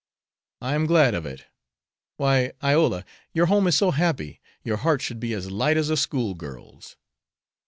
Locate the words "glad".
0.87-1.13